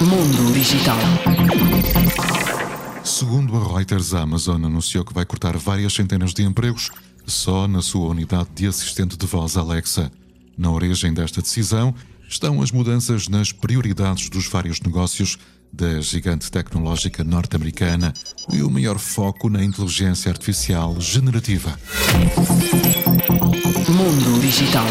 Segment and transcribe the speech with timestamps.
[0.00, 0.98] Mundo Digital.
[3.04, 6.90] Segundo a Reuters, a Amazon anunciou que vai cortar várias centenas de empregos
[7.26, 10.10] só na sua unidade de assistente de voz Alexa.
[10.56, 11.94] Na origem desta decisão
[12.28, 15.38] estão as mudanças nas prioridades dos vários negócios
[15.72, 18.12] da gigante tecnológica norte-americana
[18.52, 21.78] e o maior foco na inteligência artificial generativa.
[23.88, 24.86] Mundo Digital.